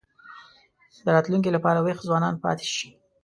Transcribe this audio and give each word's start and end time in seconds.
د 1.03 1.05
راتلونکي 1.15 1.49
لپاره 1.55 1.79
وېښ 1.85 1.99
ځوانان 2.07 2.35
پاتې 2.43 2.67
شي. 2.75 2.89